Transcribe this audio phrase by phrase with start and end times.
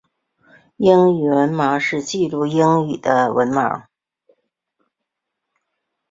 [0.77, 3.83] 英语盲文是记录英语的盲文。